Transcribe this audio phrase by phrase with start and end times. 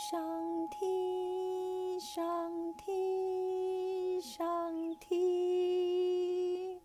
[0.00, 0.16] 上
[0.68, 2.22] 听，上
[2.74, 6.78] 听，上听。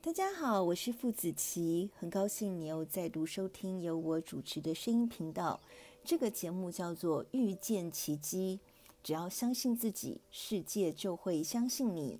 [0.00, 5.60] 大家好，我是傅子琪，很高兴你又再度收听由我主持的声音频道。
[6.02, 8.60] 这个节目叫做《遇见奇迹》，
[9.02, 12.18] 只要相信自己，世界就会相信你。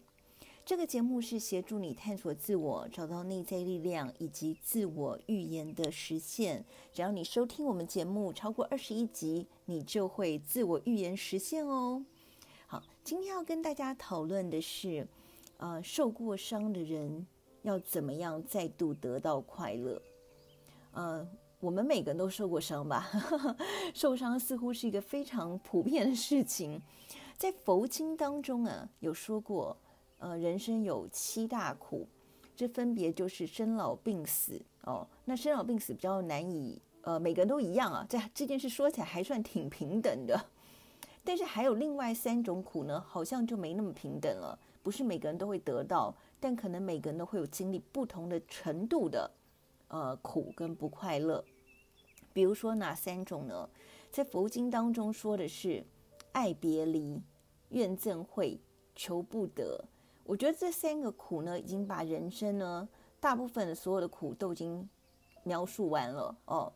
[0.71, 6.65] 这个节目是协助你探索自我、找到内在力量以及自我预言的实现。
[6.93, 12.05] 只要你收听我们节目超过二十一集，你就会自我预言实现哦。
[12.69, 15.09] 好，今天要跟大家讨论的是，
[15.57, 17.27] 呃，受过伤的人
[17.63, 20.01] 要怎么样再度得到快乐？
[20.93, 21.29] 呃，
[21.59, 23.11] 我们每个人都受过伤吧？
[23.93, 26.81] 受伤似乎是一个非常普遍的事情。
[27.37, 29.77] 在佛经当中啊，有说过。
[30.21, 32.07] 呃，人生有七大苦，
[32.55, 35.09] 这分别就是生老病死哦。
[35.25, 38.07] 那生老病死比较难以，呃，每个人都一样啊。
[38.09, 40.39] 这这件事说起来还算挺平等的，
[41.25, 44.59] 但是还有另外三种苦呢，好像就没那么平等了。
[44.83, 49.31] 不是每个人都会得到，但可能每个人都会有经历不同的程度的，
[49.89, 51.43] 呃，苦跟不快乐。
[52.33, 53.69] 比如说哪三种呢？
[54.11, 55.83] 在佛经当中说的是
[56.33, 57.23] 爱别离、
[57.71, 58.61] 怨憎会、
[58.95, 59.85] 求不得。
[60.31, 64.89] 我觉得这三个苦呢，已经把人生呢大部分的所有的苦都已经
[65.43, 66.73] 描述完了哦。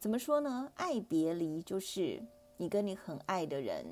[0.00, 0.68] 怎么说呢？
[0.74, 2.20] 爱别离就是
[2.56, 3.86] 你跟你很爱的人，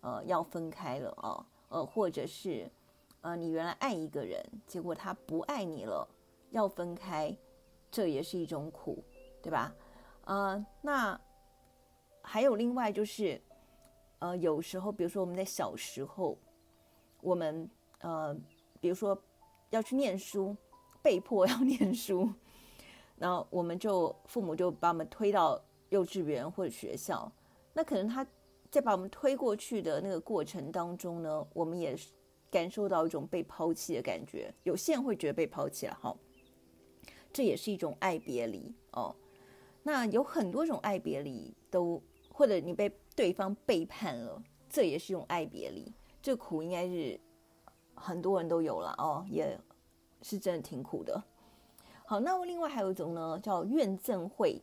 [0.00, 2.70] 呃，要分开了哦，呃，或者是
[3.22, 6.06] 呃，你原来爱一个人，结果他不爱你了，
[6.50, 7.36] 要分开，
[7.90, 9.02] 这也是一种苦，
[9.42, 9.74] 对吧？
[10.24, 11.20] 呃，那
[12.22, 13.42] 还有另外就是，
[14.20, 16.38] 呃，有时候比如说我们在小时候，
[17.20, 17.68] 我们。
[18.00, 18.36] 呃，
[18.80, 19.20] 比如说
[19.70, 20.56] 要去念书，
[21.02, 22.30] 被迫要 念书，
[23.16, 27.30] 然后我们就父母就把我们推到幼稚园或者学校。
[27.72, 28.26] 那可能他
[28.70, 31.96] 在把我们推过去的那个过程当中呢，我们也
[32.50, 34.52] 感受到一种被抛弃的感觉。
[34.62, 36.16] 有些人会觉得被抛弃了，哈，
[37.32, 39.14] 这也是一种爱别离哦。
[39.82, 45.90] 那有很多种爱别离，都或者你被对方背叛了，这也是一种爱别离。
[46.22, 47.18] 这苦应该是。
[47.96, 49.58] 很多人都有了哦，也
[50.22, 51.20] 是真的挺苦的。
[52.04, 54.62] 好，那另外还有一种呢，叫怨憎会。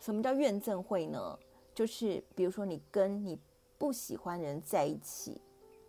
[0.00, 1.38] 什么叫怨憎会呢？
[1.74, 3.38] 就是比如说你跟你
[3.78, 5.40] 不喜欢的人在一起，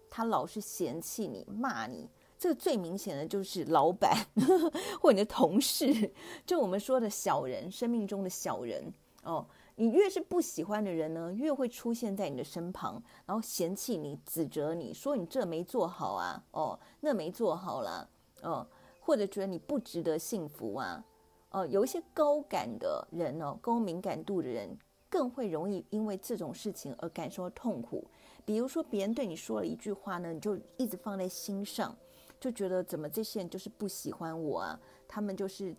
[0.10, 2.10] 他老是嫌弃你、骂你。
[2.38, 4.16] 这个最明显的就是老板
[5.02, 6.14] 或你的同事，
[6.46, 9.48] 就我们说的小人，生命中的小人哦。
[9.80, 18.10] 你越是不喜欢的人呢，越会出现在你的身旁，然后嫌弃你、指责你说你这没做好啊，哦，那没做好啦，
[18.42, 18.68] 哦，
[19.00, 21.06] 或者觉得你不值得幸福啊，
[21.52, 24.76] 哦，有一些高感的人哦，高敏感度的人
[25.08, 28.04] 更会容易因为这种事情而感受到痛苦。
[28.44, 31.96] 比如说别人对你说了一句话呢，你就一直放在心上，
[32.40, 35.76] 就觉得怎么这些人就是不喜欢我啊，他们就是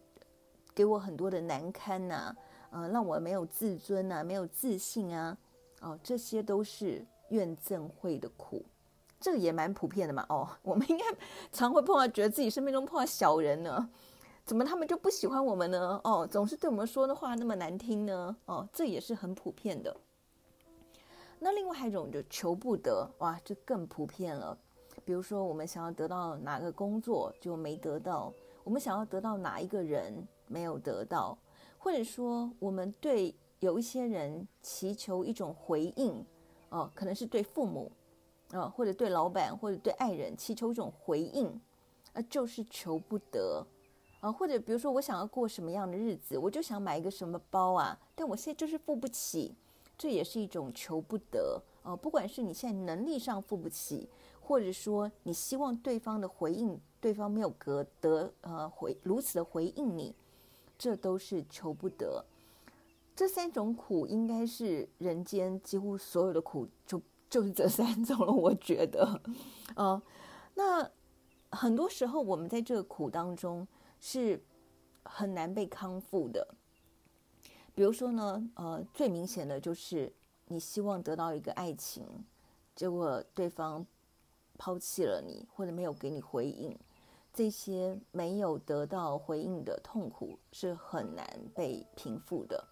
[0.72, 2.36] 给我很多的难堪呐、
[2.70, 5.36] 呃，让我没有自尊啊，没有自信啊，
[5.80, 8.64] 哦，这些都是怨憎会的苦，
[9.18, 10.24] 这个也蛮普遍的嘛。
[10.28, 11.04] 哦，我们应该
[11.50, 13.88] 常会碰到，觉得自己生命中碰到小人呢，
[14.44, 16.00] 怎么他们就不喜欢我们呢？
[16.04, 18.36] 哦，总是对我们说的话那么难听呢？
[18.46, 19.96] 哦，这也是很普遍的。
[21.38, 24.58] 那另外还有一种就求不得，哇，这更普遍了。
[25.04, 28.32] 比如说，我们想要得到哪个工作就没得到，
[28.64, 31.38] 我们想要得到哪一个人没有得到。
[31.88, 36.22] 或者说，我们对有一些人祈求一种回应，
[36.68, 37.90] 哦，可能是对父母，
[38.52, 41.48] 啊、或者对老板，或者对爱人祈求一种回应，
[42.12, 43.66] 啊，就是求不得，
[44.20, 49.54] 啊，或者比如说我想要过什么样的日子，我就想买一个什么包啊，但我现在就是付不起，
[49.96, 54.06] 这也是一种求不得，啊，不管是你现在能力上付不起，
[54.42, 60.14] 或者说你希望对方的回应，对方没有得得呃回如此的回应你。
[60.78, 62.24] 这都是求不得，
[63.16, 68.32] 这三种苦应该是人间几乎所有的苦就，就是这三种了。
[68.32, 69.20] 我觉得，
[69.74, 70.00] 呃，
[70.54, 70.88] 那
[71.50, 73.66] 很多时候我们在这个苦当中
[73.98, 74.40] 是
[75.02, 76.54] 很难被康复的。
[77.74, 80.12] 比如说呢，呃，最明显的就是
[80.46, 82.06] 你希望得到一个爱情，
[82.76, 83.84] 结果对方
[84.56, 86.78] 抛弃了你，或者没有给你回应。
[87.38, 91.24] 这些没有得到回应的痛苦是很难
[91.54, 92.64] 被平复的。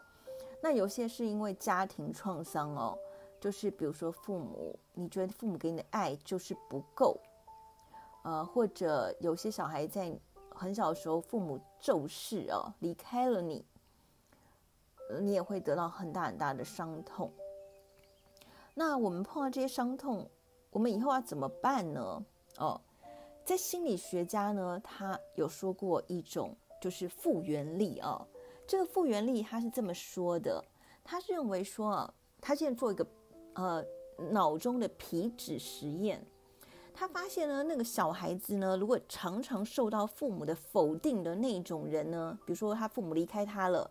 [0.61, 2.99] 那有些是因为家庭创伤哦，
[3.41, 7.17] 就是比如说父母，你觉得父母给你的爱就是不够，
[8.25, 10.13] 呃，或者有些小孩在
[10.53, 13.65] 很小的时候父母骤逝哦，离开了你，
[15.21, 17.33] 你也会得到很大很大的伤痛。
[18.75, 20.29] 那我们碰到这些伤痛，
[20.71, 22.27] 我们以后要怎么办呢？
[22.59, 22.81] 哦，
[23.47, 28.27] 在心理学家呢，他有说过一种就是复原力啊、哦。
[28.67, 30.63] 这个复原力他是这么说的，
[31.05, 33.07] 他是认为说啊，他现在做一个
[33.55, 33.85] 呃
[34.33, 36.27] 脑中的皮质实验，
[36.93, 43.89] 他发现呢，那个小孩子呢，如果常常受到父母的否定的那种人呢，比如说他父母离开他了，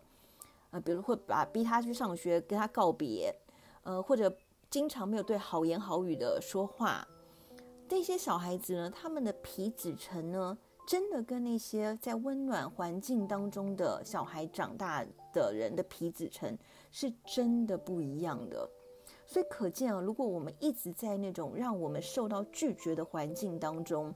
[0.70, 3.34] 呃，比如会把逼他去上学，跟他告别，
[3.84, 4.30] 呃，或者。
[4.68, 7.06] 经常没有对好言好语的说话，
[7.88, 10.56] 这些小孩子呢，他们的皮脂层呢，
[10.86, 16.56] 真的跟那些在温暖环境当中的小孩长大的人的皮脂层
[16.90, 18.68] 是真的不一样的。
[19.24, 24.14] 所以可见啊，如果我们一直在那种让我们受到拒绝的环境当中，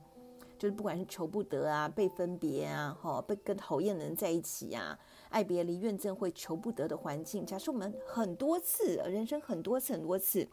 [0.58, 4.98] 就是不管是求不得啊，被分别啊，哈，被跟讨厌的人在一起啊。
[5.30, 10.46] 爱别离、怨憎会、求不得的环境，假设我们很多次人生很多次很多次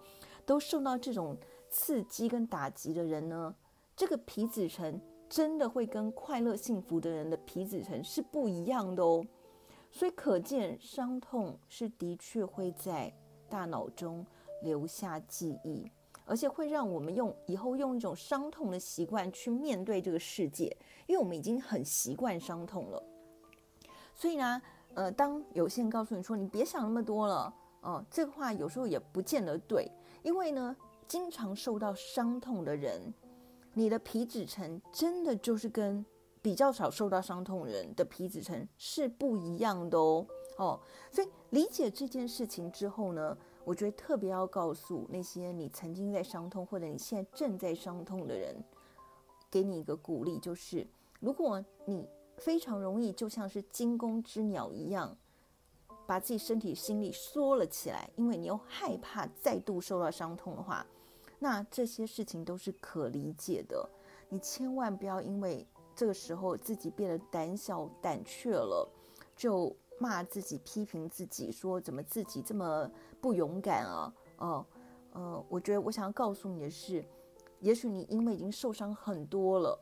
[0.45, 1.35] 都受到这种
[1.69, 3.55] 刺激跟打击的人呢，
[3.95, 4.99] 这个皮质层
[5.29, 9.25] 真的会跟快乐幸福的人的皮质层是不一样的哦。
[9.89, 13.13] 所以可见，伤痛是的确会在
[13.49, 14.25] 大脑中
[14.61, 15.89] 留下记忆，
[16.25, 20.65] 而且会让我们用以后用一种伤痛的习惯去面对这个世界，
[21.07, 23.01] 因为我们已经很习惯伤痛了。
[24.13, 24.61] 所以呢，
[24.93, 29.89] 呃，当有些人告诉你说你别想那么多了，哦、这个话有时候也不见得对，
[30.21, 30.75] 因为呢，
[31.07, 33.13] 经常受到伤痛的人，
[33.73, 36.05] 你的皮质层真的就是跟
[36.41, 40.27] 比较少受到伤痛人的皮质层是不一样的哦，
[40.57, 40.79] 哦，
[41.11, 48.55] 所以理解这件事情之后呢，我觉得特别要告诉那些你曾经在伤痛或者你现在正在伤痛的人，
[49.49, 50.85] 给你一个鼓励，就是
[51.19, 52.07] 如果你。
[52.39, 55.17] 非常容易，就像是惊弓之鸟一样，
[56.07, 60.83] 把自己身体心理缩了起来，因为你又害怕再度受到伤痛的话，
[61.37, 63.87] 那这些事情都是可理解的。
[64.29, 68.89] 你千万不要因为这个时候自己变得胆小胆怯了，
[69.35, 72.89] 就骂自己、批评自己，说怎么自己这么
[73.19, 74.13] 不勇敢啊？
[74.37, 74.65] 哦，
[75.11, 77.03] 呃，我觉得我想要告诉你的是，
[77.59, 79.77] 也许你因为已经受伤很多了。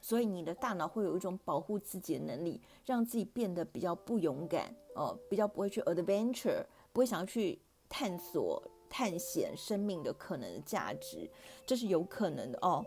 [0.00, 11.28] 所以你的大脑会有一种保护自己的能力，让自己变得比较不勇敢哦，比较不会去 adventure，不会想要去探索、探险生命的可能的价值，
[11.66, 12.84] 这是有可能的哦。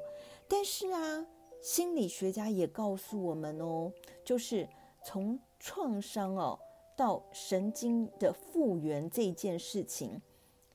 [0.48, 1.26] 但是啊，
[1.62, 3.92] 心理学家也告诉我们哦，
[4.24, 4.68] 就是
[5.04, 6.58] 从创伤哦
[6.96, 10.22] 到神经的复原这件事情，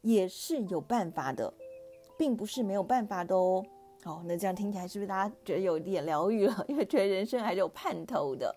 [0.02, 1.52] 也是有办法的，
[2.18, 3.64] 并不是没有办法的哦。
[4.04, 6.64] 哦，那这样听起来是不是大家觉得有点疗愈了？
[6.68, 8.54] 因为觉得人生还是有盼头的。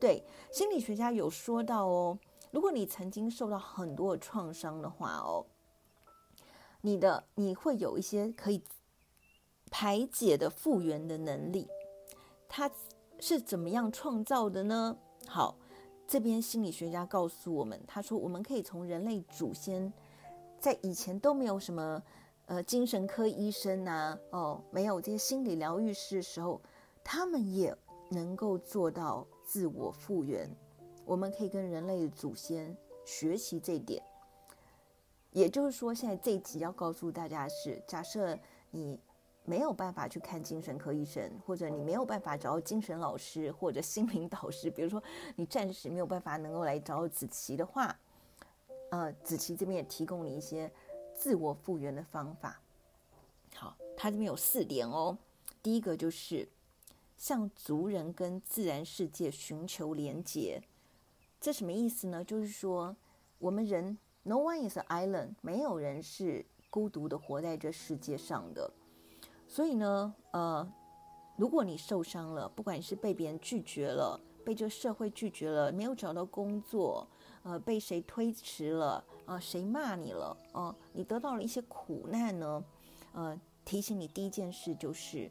[0.00, 2.18] 对，心理学家有说到哦，
[2.50, 5.44] 如果你曾经受到很多的创伤的话哦，
[6.80, 8.62] 你的你会有一些可以
[9.70, 11.68] 排解的复原的能力。
[12.48, 12.70] 它
[13.20, 14.96] 是怎么样创造的呢？
[15.26, 15.56] 好，
[16.08, 19.92] 这边心理学家告诉我们，他说我们可以从人类祖先
[20.58, 22.02] 在以前都没有什么。
[22.50, 26.60] 呃，精神科医生呐，哦，没有这些心理疗愈师的时候，
[27.04, 27.72] 他们也
[28.08, 30.50] 能够做到自我复原。
[31.04, 34.02] 我们可以跟人类的祖先学习这一点。
[35.30, 38.36] 也就是说，现在这一集要告诉大家的是：假设
[38.72, 38.98] 你
[39.44, 45.00] 没有办法去看精神科医生，或者你没有办法找到精神老师或者心灵导师，比如说
[45.36, 47.96] 你暂时没有办法能够来找子琪的话，
[48.90, 50.68] 呃，子琪这边也提供你一些。
[51.20, 52.58] 自我复原的方法，
[53.54, 55.18] 好，它这边有四点哦。
[55.62, 56.48] 第一个就是
[57.18, 60.62] 向族人跟自然世界寻求连结，
[61.38, 62.24] 这什么意思呢？
[62.24, 62.96] 就是说，
[63.38, 68.72] 我们人，no one is an island，没有人是孤独的活在这世界上的。
[69.46, 70.66] 所以呢，呃，
[71.36, 77.06] 如果你受伤了，不管是被别人拒绝了，被这社会拒绝了，没有找到工作，
[77.42, 79.04] 呃，被谁推迟了。
[79.30, 80.36] 啊，谁骂你了？
[80.54, 82.64] 哦、啊，你得到了一些苦难呢？
[83.12, 85.30] 呃，提醒你第一件事就是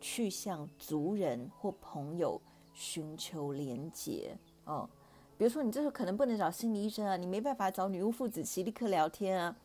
[0.00, 2.40] 去向族人或朋友
[2.72, 4.90] 寻求连结哦、啊。
[5.36, 9.56] 比如说，你这时候可能不能找心理医生啊，你没办法找女巫傅子綺立刻聊天啊，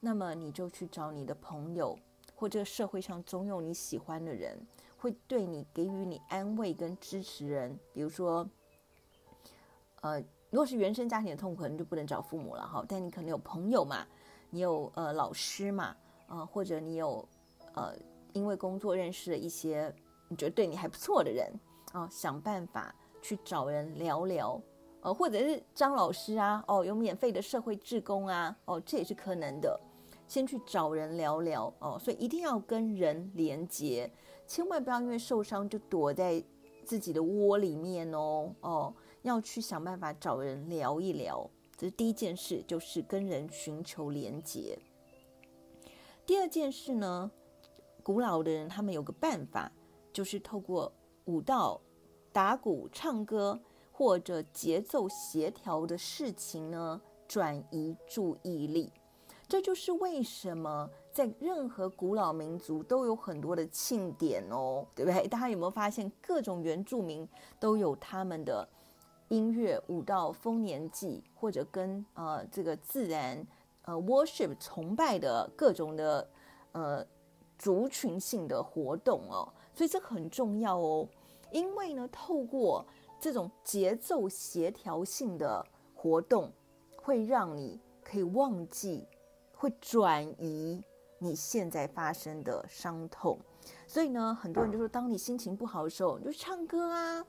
[0.00, 1.96] 那么你就去找你的朋友，
[2.34, 4.58] 或这个社会上总有你喜欢的人，
[4.96, 7.78] 会对你给予你安慰跟支持人。
[7.92, 8.44] 比如说，
[10.00, 10.20] 呃。
[10.54, 12.84] 如果是原生家庭的痛苦，可能就不能找父母了哈。
[12.88, 14.06] 但你可能有朋友嘛，
[14.50, 15.96] 你有呃老师嘛，
[16.28, 17.28] 呃或者你有
[17.74, 17.92] 呃
[18.34, 19.92] 因为工作认识了一些
[20.28, 21.52] 你觉得对你还不错的人
[21.90, 24.62] 啊、想办法去找人聊聊
[25.00, 29.80] 呃，或者是张老师啊，哦，有免费的社会志工啊，哦，这也是可能的。
[30.28, 34.08] 先去找人聊聊哦，所以一定要跟人连接，
[34.46, 36.40] 千万不要因为受伤就躲在
[36.84, 38.94] 自己的窝里面哦哦，
[39.24, 41.50] 要去想办法找人聊一聊。
[41.76, 44.78] 这是第一件事，就是跟人寻求连接。
[46.26, 47.30] 第二件事呢，
[48.02, 49.72] 古老的人他们有个办法，
[50.12, 50.92] 就是透过
[51.24, 51.80] 舞蹈、
[52.32, 53.58] 打鼓、唱歌
[53.90, 58.92] 或者节奏协调的事情呢，转移注意力。
[59.48, 65.26] 这就是为什么在任何古老民族都有很多的庆典哦，对不对？
[65.28, 67.28] 大家有没有发现，各种原住民
[67.58, 68.66] 都有他们的
[69.28, 73.46] 音乐、舞蹈、丰年祭，或者跟呃这个自然
[73.82, 76.28] 呃 worship 崇拜的各种的
[76.72, 77.06] 呃
[77.58, 79.52] 族群性的活动哦。
[79.74, 81.08] 所以这很重要哦，
[81.50, 82.84] 因为呢，透过
[83.20, 86.52] 这种节奏协调性的活动，
[86.96, 89.06] 会让你可以忘记。
[89.56, 90.84] 会转移
[91.18, 93.38] 你现在发生的伤痛，
[93.86, 97.24] 所以呢，很多人就说，当你心情不好的时候，你就唱歌啊，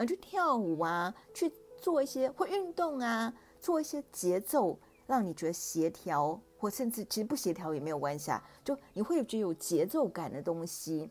[0.00, 3.30] 啊，去跳舞啊，去做一些会运动啊，
[3.60, 11.10] 做一些节奏，让你觉得协调，或甚至其实不协调也没有关系啊，就你会觉得有节奏感的东西，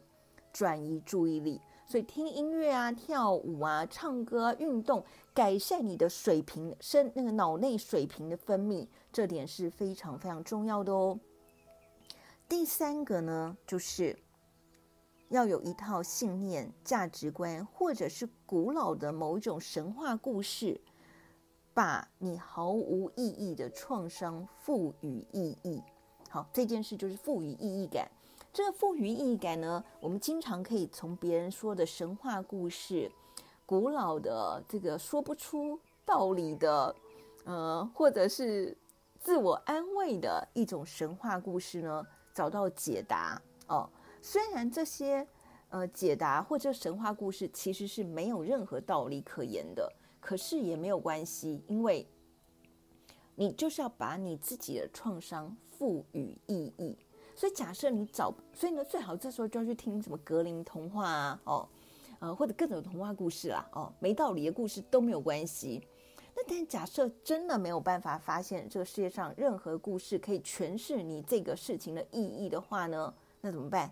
[0.52, 1.62] 转移注意力。
[1.86, 5.06] 所以听音乐啊，跳舞啊，唱歌啊，运动，
[5.36, 11.20] 改善你的水平，身那个脑内水平的分泌，这点是非常非常重要的哦。
[12.48, 14.18] 第三个呢，就是
[15.30, 20.80] 要有一套信念、价值观，或者是古老的某一种神话故事，
[21.74, 25.82] 把你毫无意义的创伤赋予意义。
[26.30, 28.10] 好，这件事就是赋予意义感。
[28.52, 33.12] 这个赋予意义感呢，我们经常可以从别人说的神话故事、
[33.66, 36.96] 古老的这个说不出道理的，
[37.46, 38.76] 呃，或者是
[39.20, 43.88] 自我安慰的一种神话故事呢，找到解答哦。
[44.22, 45.26] 虽然这些
[45.70, 52.08] 呃解答或者神话故事其实是没有任何道理可言的，可是也没有关系，因为
[53.36, 56.98] 你就是要把你自己的创伤赋予意义。
[57.36, 61.70] 所以假设你找，所以呢，最好这时候就要去听什么格林童话啊，哦，
[62.20, 65.82] 呃，或者各种童话故事啦，哦，没道理的故事都没有关系。
[66.36, 73.90] 那但假设真的没有办法发现这个世界上任何故事可以诠释你这个事情的意义的话呢，那怎么办？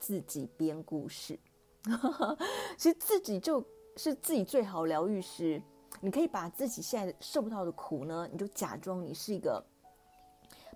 [0.00, 1.38] 自己编故事。
[2.76, 3.64] 其实自己就
[3.96, 5.62] 是自己最好疗愈师。
[6.00, 9.64] 你可以把自己现在受到的苦呢，你就假装你是一个，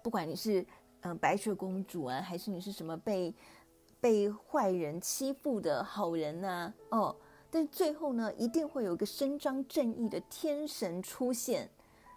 [0.03, 0.65] 不管你是。
[1.07, 3.35] 嗯，白雪公主啊，还是你是什么被
[4.01, 7.15] 被坏人欺负的好人呐、哦，
[7.51, 11.69] 但最后呢，一定会有一个伸张正义的天神出现，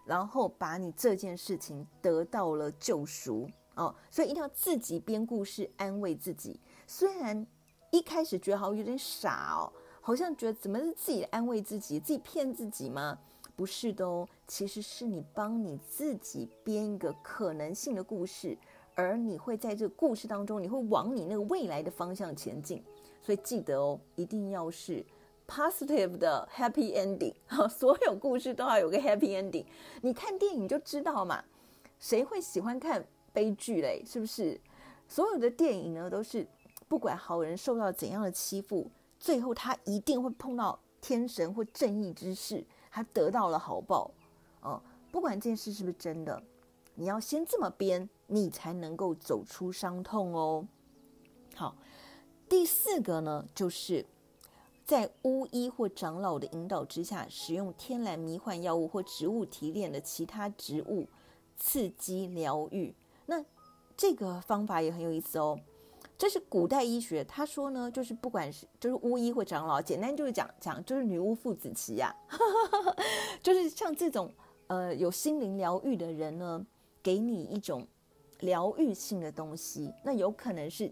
[0.06, 3.94] 然后把你这件事情得到了救赎哦。
[4.10, 6.58] 所以一定要自己编故事安慰自己。
[6.88, 7.46] 虽然
[7.92, 13.20] 一开始觉得好像有点傻哦，好像觉得怎么是自己安慰自己，自己骗自己吗？
[13.58, 18.58] 不是的哦，其实是你帮你自己编一个可能性的故事。
[18.96, 22.84] 而你会在这个故事当中，你会往你那个未来的方向前进。
[23.22, 25.06] 所以记得哦，一定要是
[25.48, 27.34] positive 的 happy ending。
[27.70, 29.66] 所有故事都要有个 happy ending。
[30.02, 31.44] 你看电影就知道嘛，
[32.00, 34.02] 谁会喜欢看悲剧嘞？
[34.06, 34.60] 是不是？
[35.08, 36.46] 所有的电影呢，都是
[36.88, 38.90] 不管好人受到怎样的欺负，
[39.20, 44.10] 最后他一定会碰到天神或正义之士，他得到了好报。
[44.62, 46.42] 哦，不管这件事是不是真的。
[46.96, 50.68] 你要先这么编，你才能够走出伤痛哦。
[51.56, 51.76] 好，
[52.50, 54.06] 第四个呢，就是
[54.86, 61.08] 在巫医或长老的引导之下，使用天然迷幻药物或植物提炼的其他植物
[61.56, 62.96] 刺激疗愈。
[63.26, 63.44] 那
[63.96, 65.60] 这个方法也很有意思哦。
[66.18, 72.38] 这是古代医学，他说呢，就是不管是就是巫医或长老，简单就是讲讲就是女巫傅子綺呀、啊，
[73.44, 74.34] 就是像这种
[74.68, 76.66] 呃有心灵疗愈的人呢。
[77.04, 77.88] 给你一种
[78.40, 80.92] 疗愈性的东西，那有可能是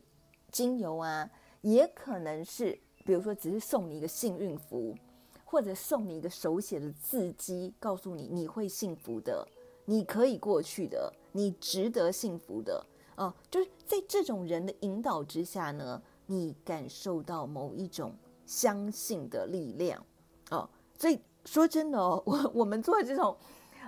[0.49, 1.29] 精油啊，
[1.59, 4.95] 也可能是，比如说只是送你一个幸运符，
[5.43, 9.45] 或者送你一个手写的字迹，告诉你你会幸福的，
[9.83, 13.33] 你可以过去的，你值得幸福的哦。
[13.49, 20.03] 就是在这种人的引导之下呢，你感受到某一种相信的力量
[20.49, 20.69] 哦。
[20.97, 23.35] 所以说真的哦，我我们做这种。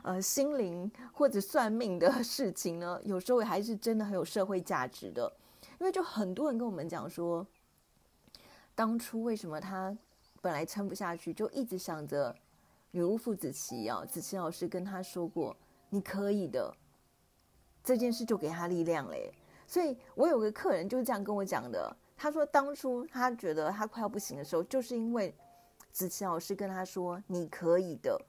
[0.03, 5.29] 呃，心灵或者算命的事情呢，有时候还是真的很有社会价值的，
[5.79, 7.45] 因为就很多人跟我们讲说，
[8.73, 9.97] 当初为什么他
[10.39, 12.33] 本来撑不下去，就一直想着
[12.91, 15.57] 女巫傅子琪啊，子琪老师跟他说过
[15.89, 16.73] ：“你可以的。”
[17.87, 19.31] 这件事就给他力量嘞。
[19.65, 21.95] 所以我有个客人就是这样跟我讲的。
[22.17, 25.33] 他说，当初他觉得他快要不行的时候，就是因为
[25.91, 28.19] 子琪老师跟他说：“你可以的。”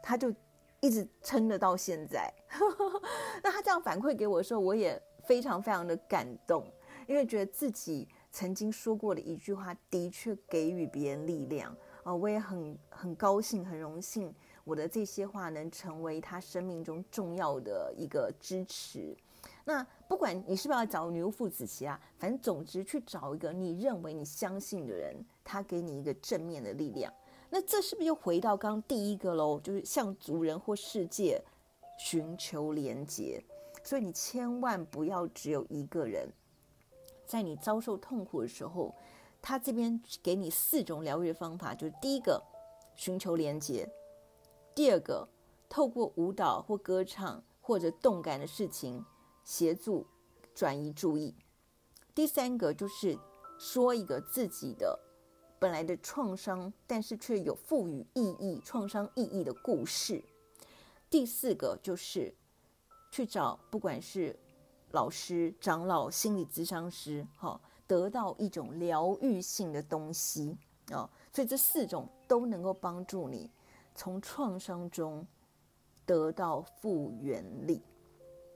[0.00, 0.32] 他就
[0.80, 2.32] 一直撑得到现在。
[3.42, 6.64] 那他这样反馈给我的时候，我也非常非常的感动，
[7.08, 12.14] 因为觉得自己曾经说过的一句话，的确给予别人力量啊！
[12.14, 19.16] 我也很很高兴，很荣幸，我的这些话能成为他生命中重要的一个支持。
[19.64, 27.12] 那不管你是不是要找女巫傅子綺啊，反正总之去找一个你认为你相信的人，他给你一个正面的力量。
[27.50, 29.60] 那这是不是又回到刚刚第一个喽？
[29.60, 31.42] 就是向族人或世界
[31.98, 33.42] 寻求连结。
[33.84, 36.28] 所以你千万不要只有一个人，
[37.26, 38.94] 在你遭受痛苦的时候，
[39.40, 42.40] 他这边给你四种疗愈的方法，就是第一个
[42.94, 43.88] 寻求连结，
[44.74, 45.28] 第二个
[45.68, 49.04] 透过舞蹈或歌唱或者动感的事情。
[49.44, 50.06] 协助
[50.54, 51.34] 转移注意。
[52.14, 53.18] 第三个就是
[53.58, 54.96] 说一个自己的
[55.58, 60.22] 本来的创伤，但是却有赋予意义、创伤意义的故事。
[61.10, 62.32] 第四个就是
[63.10, 64.38] 去找不管是
[64.92, 70.56] 老师、长老、心理咨商师，哈，得到一种疗愈性的东西
[70.92, 71.10] 啊。
[71.32, 73.50] 所以这四种都能够帮助你
[73.94, 75.26] 从创伤中
[76.04, 77.82] 得到复原力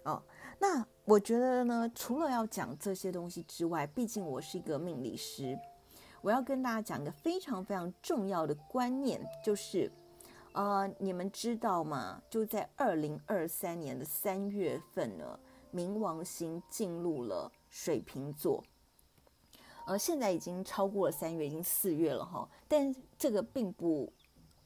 [0.05, 0.23] 啊。
[0.59, 5.59] 那我觉得呢，除了要讲这些东西之外，毕竟我是一个命理师，
[6.23, 9.93] 我要跟大家讲一个非常非常重要的观念，就是，
[10.52, 12.23] 呃，你们知道吗？
[12.31, 15.38] 就在二零二三年的三月份呢，
[15.73, 18.64] 冥王星进入了水瓶座，
[19.87, 24.11] 呃，现在已经超过了三月，已经四月了哈，但这个并不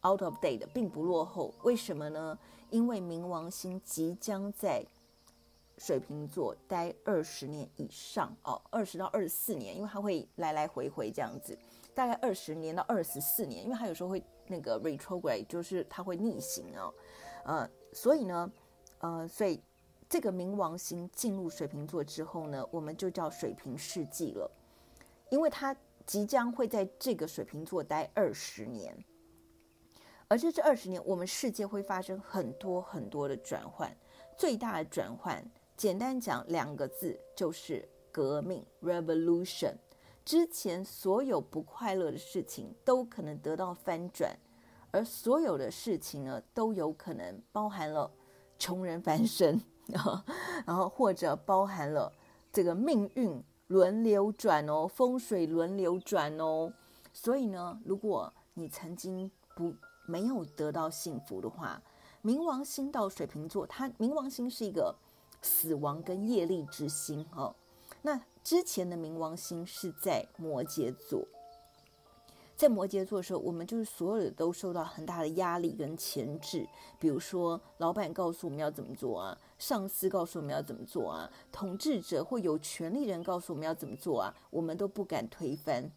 [0.06, 1.52] out of date，并不落后。
[1.62, 2.38] 为什么呢？
[2.70, 4.84] 因为冥王星即将在
[5.76, 11.58] 水瓶座待二十年以上哦，二十到二十四年，因为它会来来回回这样子，
[11.94, 16.94] 大概二十年到二十四年，因为它有时候会那个 retrograde，就是它会逆行哦，
[17.44, 18.52] 呃，所以呢，
[18.98, 19.60] 呃，所以
[20.08, 24.50] 这个冥王星进入水瓶座之后呢，我们就叫水瓶世纪了，
[25.30, 28.96] 因为它即将会在这个水瓶座待二十年，
[30.30, 33.92] 而且这二十年，我们世界会发生很多很多的转换，
[34.38, 35.44] 最大的转换。
[35.76, 39.74] 简单讲两个字，就是革命 （revolution）。
[40.24, 44.30] 之前所有不快乐的事情都可能得到翻转，
[44.92, 48.08] 而所有的事情呢，都有可能包含了
[48.56, 49.60] 穷人翻身，
[50.64, 52.12] 然后或者包含了
[52.52, 56.72] 这个命运轮流转哦，风水轮流转哦。
[57.12, 59.74] 所以呢，如果你曾经不
[60.10, 61.80] 没有得到幸福的话，
[62.22, 64.96] 冥王星到水瓶座，它冥王星是一个。
[65.42, 67.56] 死亡跟业力之星，哦，
[68.02, 71.26] 那之前的冥王星是在摩羯座，
[72.54, 76.68] 在摩羯座的时候，我们就是所有的都受到很大的压力跟钳制，
[76.98, 85.90] 比如说老板告诉我们要怎么做啊，上司告诉我们要怎么做啊，统治者或有权力人告诉我们要怎么做啊，我们都不敢推翻。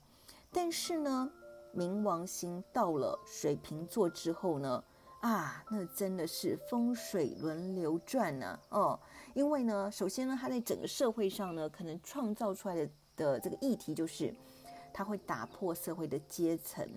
[0.54, 1.30] 但是呢，
[1.76, 4.84] 冥王星到了水瓶座之后呢，
[5.22, 9.00] 啊，那真的是风水轮流转呢，哦。
[9.34, 14.34] 因为呢，首先呢，他在整个社会上呢，可能创造出来的的这个议题就是，
[14.94, 16.88] 他会打破社会的阶层，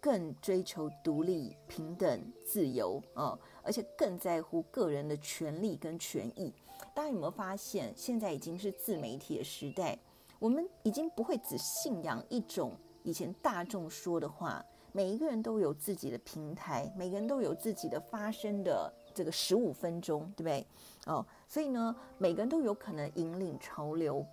[0.00, 6.52] 更追求独立、平等、自由、哦，而且更在乎个人的权利跟权益。
[6.94, 9.96] 大家有没有发现，现在已经是自媒体的时代，
[10.40, 12.72] 我们已经不会只信仰一种
[13.08, 20.66] 以前大众说的话，每一个人都有自己的平台，每个人都有自己的发声的这个十五分钟，对不对？
[21.06, 21.24] 哦。
[21.48, 24.26] 所以呢，每个人都有可能引领潮流。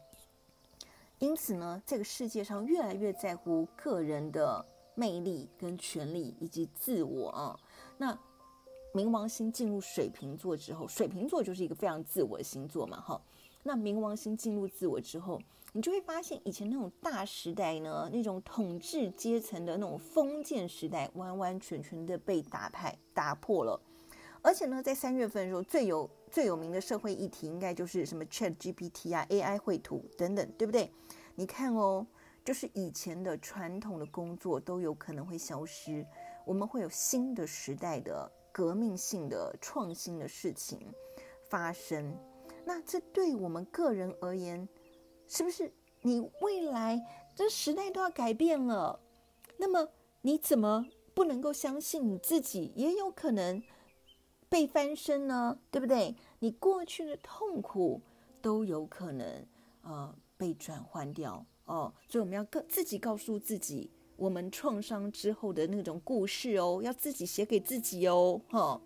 [1.20, 7.58] 因此呢，这个世界上越来越在乎个人的魅力跟权利以及自我啊。
[7.98, 8.20] 那
[8.94, 13.22] 冥王星进入水瓶座之后，水瓶座就是一个非常自我的星座嘛，哈。
[13.68, 15.42] 那冥王星进入自我之后，
[15.74, 23.82] 你就会发现以前那种大时代呢，那种统治阶层的那种封建时代，完完全全的被打败、打破了。
[24.44, 30.92] 而且呢，在三月份的时候，最有最有名的社会议题，应该就是什么 ChatGPT 啊、AI 绘图等等，对不对？
[31.34, 32.06] 你看哦，
[32.44, 36.06] 就是以前的传统的工作都有可能会消失，
[36.46, 40.80] 我们会有新的时代的革命性的创新的事情
[41.50, 42.16] 发生。
[42.66, 44.68] 那这对我们个人而言，
[45.28, 47.02] 是不是你未来
[47.36, 49.00] 这时代都要改变了？
[49.58, 49.88] 那么
[50.22, 53.62] 你怎么不能够相信你自己，也有可能
[54.50, 56.16] 被翻身呢，对不对？
[56.40, 58.02] 你过去的痛苦
[58.42, 59.46] 都有可能
[59.82, 68.82] 呃被转换掉哦，所以我们要告自己告诉自己，我们创伤之后的那种故事哦，要自己写给自己哦，哈、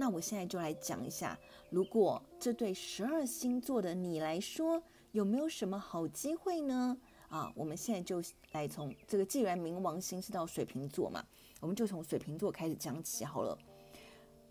[0.00, 4.82] 那我现在就来讲一下，如果这对十二星座的你来说，
[5.12, 6.96] 有没有什么好机会呢？
[7.28, 11.22] 啊，我们现在就来从这个，既然冥王星是到水瓶座嘛，
[11.60, 13.58] 我们就从水瓶座开始讲起好了。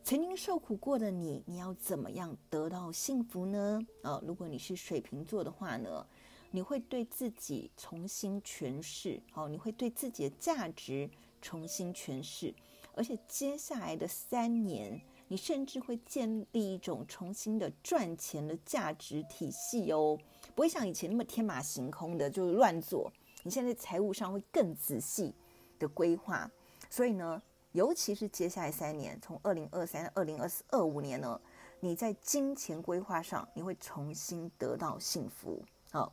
[0.03, 3.81] 曾经受苦过的你，你要怎么样得到幸福呢？
[4.03, 6.05] 啊，如果你是水瓶座的话呢，
[6.51, 11.09] 你会对自己重新诠释，哦，你会对自己的价值
[11.41, 12.53] 重新诠释。
[12.95, 20.19] 而且接下来的三年，你甚至会建立一种重新的赚钱的价值体系哦，
[20.53, 23.09] 不会像以前那么天马行空的就乱做。
[23.43, 25.33] 你现在财务上会更仔细
[25.77, 26.51] 的规划，
[26.89, 31.39] 所以呢，尤其是接下来三年，从二零二三、二零二四、二五年呢，
[31.79, 35.63] 你在金钱规划上你会重新得到幸福。
[35.91, 36.11] 好，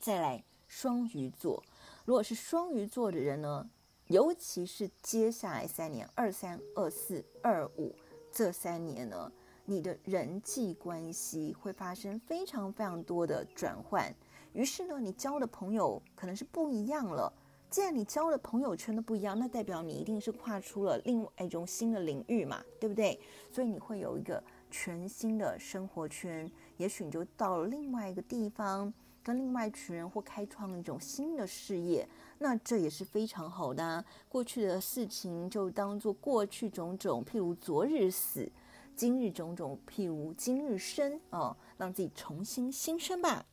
[0.00, 1.62] 再来双鱼座，
[2.04, 3.70] 如果是双鱼座的人呢？
[4.08, 7.92] 尤其是接下来三年，二三、二四、二五
[8.36, 9.32] 这三年呢，
[9.64, 14.14] 你的人际关系会发生非常非常多的转换。
[14.52, 17.32] 于是呢，你交的朋友可能是不一样了。
[17.70, 23.18] 既然你交的朋友圈都不一样，那代表你一定是跨出了另外一种新的领域嘛，对不对？
[23.50, 28.92] 所以你会有一个全新的生活圈，也许你就到了另外一个地方。
[29.26, 32.08] 跟另外一群人或开创一种新的事业，
[32.38, 34.04] 那这也是非常好的。
[34.28, 38.48] 过去的事情就当做过去种种，譬如昨日死，
[38.94, 43.44] 今日种种，譬如今日生哦，让自己重新新生吧。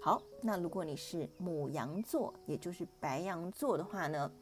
[0.00, 4.32] 好，那如果你是母羊座，也就是白羊座的话呢，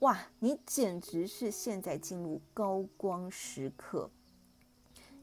[0.00, 4.10] 哇，你简直是现在进入高光时刻，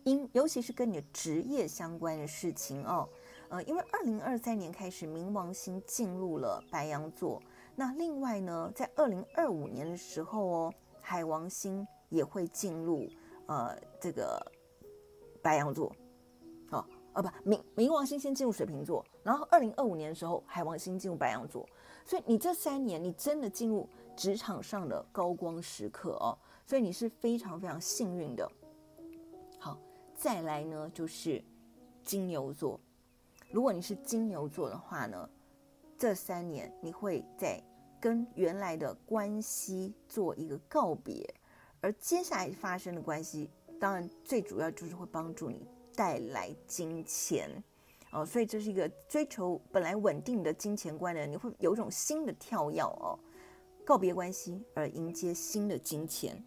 [0.06, 3.08] 因尤其是跟你的职业相关的事情哦。
[3.52, 7.42] 呃，因为二零二三年开始，冥王星进入了白羊座。
[7.76, 13.10] 那另外呢，在二零二五年的时候哦，海王星也会进入
[13.48, 14.42] 呃这个
[15.42, 15.94] 白羊座。
[16.70, 21.68] 哦，呃，不，冥冥王星先进入水瓶座，然后二零二五年的时候，海王星进入白羊座。
[22.06, 23.86] 所以你这三年，你真的进入
[24.16, 26.38] 职场上的高光时刻哦。
[26.66, 28.50] 所以你是非常非常幸运的。
[29.60, 29.78] 好，
[30.16, 31.44] 再来呢，就是
[32.02, 32.80] 金牛座。
[33.52, 35.30] 如果你是金牛座的话呢，
[35.98, 37.62] 这三年你会在
[38.00, 41.32] 跟原来的关系做一个告别，
[41.82, 47.50] 而接下来发生的关系，当然最主要就是会帮助你带来金钱，
[48.14, 53.20] 哦，所以这是一个追求本来稳定的金钱观的人，你会有一种新的跳跃哦，
[53.86, 56.42] 告别关系而迎接新的金钱。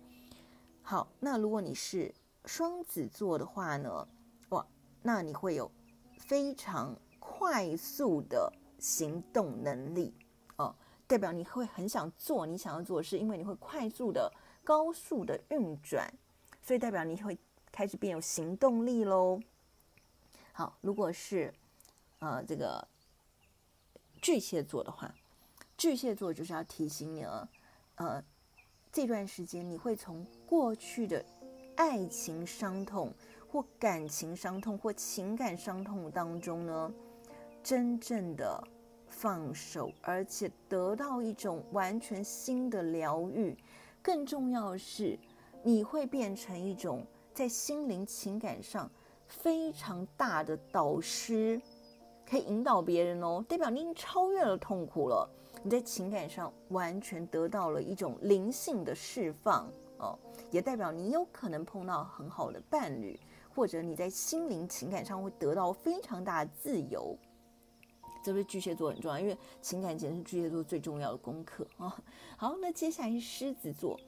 [0.81, 2.13] 好，那如果你是
[2.47, 4.09] 双子座的话呢，
[4.49, 4.67] 哇，
[5.03, 5.71] 那你会有。
[6.27, 10.13] 非常快速的行动能力
[10.57, 10.75] 哦，
[11.07, 14.33] 代表你会很想做你想要做的事，因为你会快速的、
[14.63, 16.13] 高速的运转，
[16.63, 17.39] 所以代表你会
[17.71, 19.41] 开始变有行动力喽。
[20.53, 21.53] 好，如果是
[22.21, 22.87] 呃这个
[24.23, 25.15] 巨蟹座的话，
[25.77, 27.49] 巨蟹座就是要提醒你了，
[27.97, 28.23] 呃，
[28.93, 31.25] 这段时间你会从过去的
[31.77, 33.13] 爱情伤痛。
[33.55, 36.93] 或感情伤痛，或情感伤痛当中呢，
[37.63, 38.61] 真正的
[39.07, 43.57] 放手，而且得到一种完全新的疗愈。
[44.03, 45.17] 更重要的是，
[45.63, 48.91] 你会变成一种在心灵情感上
[49.29, 51.63] 非常大的导师，
[52.29, 53.45] 可以引导别人哦。
[53.49, 55.31] 代表你已经超越了痛苦了，
[55.63, 60.19] 你在情感上完全得到了一种灵性的释放哦，
[60.51, 63.17] 也代表你有可能碰到很好的伴侣。
[63.55, 67.17] 或者你在心灵情感上会得到非常大的自由，
[68.25, 71.97] 这不是巨蟹座很重要，因为情感简直是巨蟹座最重要的功课啊。
[72.37, 73.99] 好，那接下来是狮子座，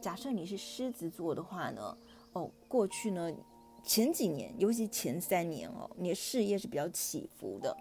[0.00, 1.96] 假设你是狮子座的话呢，
[2.32, 3.32] 哦，过去呢
[3.82, 7.74] 前几年，尤其前三年哦，你的事业是比较起伏的，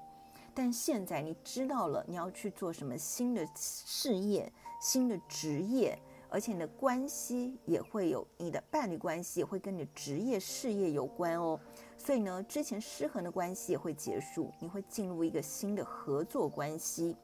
[0.54, 6.00] 但现在你知道了你要去做什么新的事业、新的职业。
[6.30, 11.60] 而且你的关系也会有，你的伴侣关系会跟你的职业事业有关哦。
[11.98, 17.16] 所以呢，之前失衡的关系也会结束，你会进入一个新的合作关系。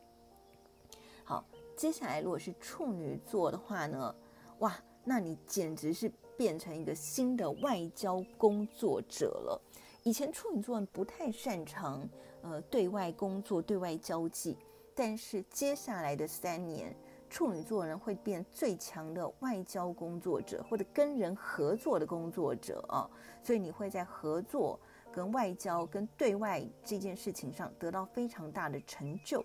[1.23, 1.45] 好，
[1.77, 4.15] 接下来如果是处女座的话呢，
[4.59, 9.61] 哇，那你简直是变成一个新的外交工作者了。
[10.03, 12.07] 以前处女座不太擅长
[12.41, 14.57] 呃对外工作、对外交际，
[14.93, 16.95] 但是接下来的三年。
[17.35, 23.09] 处女座人会变最强的外交工作者，或者跟人合作的工作者啊，
[23.43, 24.79] 所以你会在合作、
[25.11, 29.43] 跟外交、跟对外这件事情上得到非常大的成就。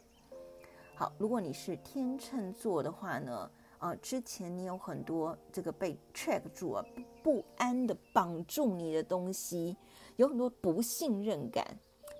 [0.95, 6.85] 好，如果你是天秤座的话呢，啊，之前你有很多这个被 track 住啊，
[7.25, 9.77] 不安的绑住你的东西，
[10.15, 11.67] 有很多不信任感，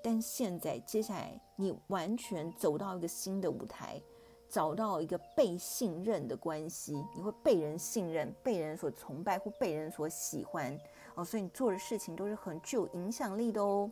[0.03, 4.03] 但现在接下来你完全走到一个新的舞台。
[4.51, 10.77] 找到一个被信任的关系，你会被人信任、被人所崇拜或被人所喜欢
[11.15, 13.89] 哦，所以你做的事情都是很具有影响力的哦。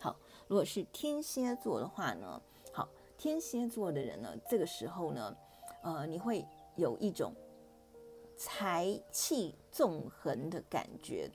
[0.00, 0.16] 好，
[0.48, 5.36] 如果是天蝎座的话呢，好，天蝎座的人呢，这个时候呢，
[5.84, 6.44] 呃，你会
[6.74, 7.32] 有一种
[8.36, 11.30] 财气纵横的感觉，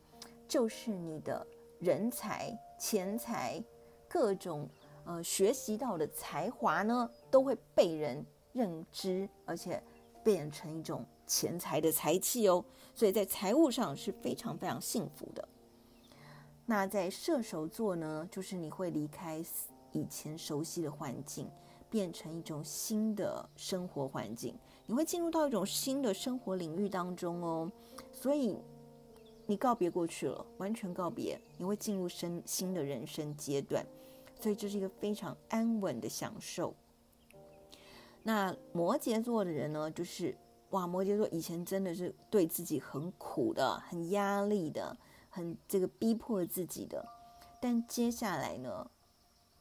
[0.50, 1.48] 就是你的
[1.80, 3.64] 人才、钱财
[4.10, 4.70] 各种。
[5.08, 9.82] 呃，学习到的才华呢，都会被人认知，而且
[10.22, 12.64] 变成一种钱财的财气哦。
[12.94, 15.48] 所以在财务上是非常非常幸福的。
[16.66, 19.42] 那在射手座呢，就是你会离开
[19.94, 21.50] 以前熟悉的环境，
[21.90, 24.54] 变成一种新的生活环境，
[24.86, 27.72] 你会进入到一种新的生活领域当中哦。
[28.12, 28.58] 所以
[29.46, 33.86] 你告别过去了，完全告别，你会进入新新的人生阶段。
[34.40, 36.74] 所以这是一个非常安稳的享受。
[38.24, 40.38] 那摩羯座的人呢，就是
[40.72, 44.96] 哇，摩羯座以前真的是对自己很苦的、很压力的、
[45.30, 47.06] 很这个逼迫自己的。
[47.62, 48.90] 但接下来呢，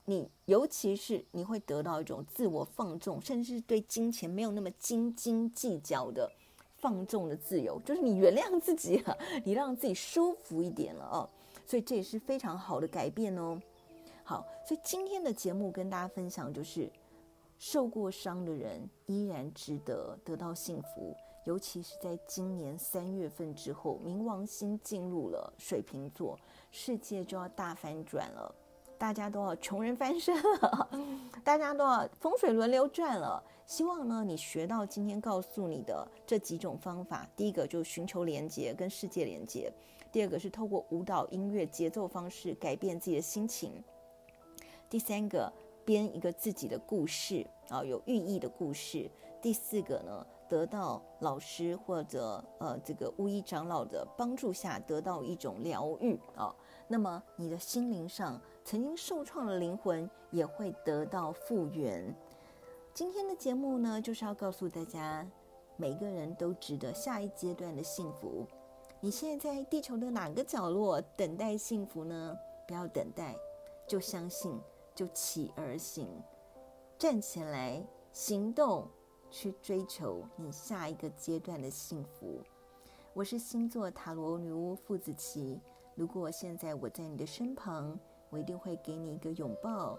[0.04, 6.30] 你尤其是你会得到一种自我放纵，甚至是对金钱没有那么斤斤计较的
[6.76, 11.30] 放纵的自由，就是你原谅自己了，你让自己舒服一点了哦。
[11.64, 13.60] 所以这也是非常好的改变哦。
[14.28, 16.90] 好，所以今天的节目跟大家分享，就是
[17.60, 26.36] 受过伤的人依然值得得到幸福，尤其是在今年三月份之后，冥王星进入了水瓶座，
[26.72, 28.52] 世界就要大反转了，
[28.98, 30.90] 大家都要穷人翻身了，
[31.44, 33.40] 大家都要风水轮流转了。
[33.64, 39.70] 希望呢，你学到今天告诉你的这几种方法，第一个就是寻求连接，跟世界连接；
[40.10, 43.72] 第二个是透过舞蹈、音乐、节奏方式改变自己的心情。
[44.88, 45.52] 第三个，
[45.84, 49.10] 编一个自己的故事啊，有寓意的故事。
[49.42, 56.54] 第四个呢，得到老师或者呃这个巫医长老的帮助下，得到一种疗愈啊。
[56.88, 62.14] 那么你的心灵上曾经受创的灵魂也会得到复原。
[62.94, 65.28] 今天的节目呢，就是要告诉大家，
[65.76, 68.46] 每个人都值得下一阶段的幸福。
[69.00, 72.36] 你现在在地球的哪个角落等待幸福呢？
[72.66, 73.36] 不要等待，
[73.86, 74.58] 就相信。
[74.96, 76.08] 就起而行，
[76.98, 78.88] 站起来行动，
[79.30, 82.40] 去追求你下一个阶段的幸福。
[83.12, 85.60] 我是星座塔罗女巫傅子琪。
[85.94, 87.98] 如果现在我在你的身旁，
[88.30, 89.98] 我一定会给你一个拥抱，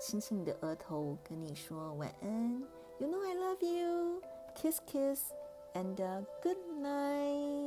[0.00, 2.60] 亲亲你的额头，跟你说晚安。
[2.98, 4.20] You know I love you.
[4.56, 5.32] Kiss, kiss,
[5.72, 5.94] and
[6.42, 7.61] good night.